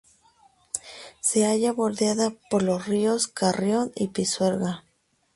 Se 1.19 1.45
halla 1.45 1.73
bordeada 1.73 2.31
por 2.49 2.63
los 2.63 2.87
ríos 2.87 3.27
Carrión 3.27 3.91
y 3.93 4.07
Pisuerga. 4.07 4.83